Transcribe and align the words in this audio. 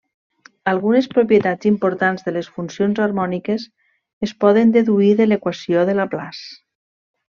Algunes 0.69 1.07
propietats 1.11 1.69
importants 1.73 2.25
de 2.29 2.33
les 2.39 2.51
funcions 2.57 3.03
harmòniques 3.05 3.69
es 4.29 4.37
poden 4.47 4.75
deduir 4.81 5.15
de 5.23 5.33
l'equació 5.33 5.89
de 5.93 6.01
Laplace. 6.05 6.49